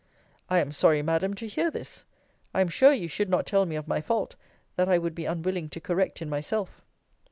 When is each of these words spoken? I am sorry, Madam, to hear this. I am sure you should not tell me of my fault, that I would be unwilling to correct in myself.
I 0.49 0.57
am 0.57 0.71
sorry, 0.71 1.03
Madam, 1.03 1.35
to 1.35 1.47
hear 1.47 1.69
this. 1.69 2.05
I 2.55 2.61
am 2.61 2.69
sure 2.69 2.91
you 2.91 3.07
should 3.07 3.29
not 3.29 3.45
tell 3.45 3.67
me 3.67 3.75
of 3.75 3.87
my 3.87 4.01
fault, 4.01 4.35
that 4.75 4.89
I 4.89 4.97
would 4.97 5.13
be 5.13 5.25
unwilling 5.27 5.69
to 5.69 5.79
correct 5.79 6.23
in 6.23 6.27
myself. 6.27 6.81